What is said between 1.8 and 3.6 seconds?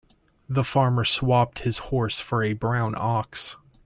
horse for a brown ox.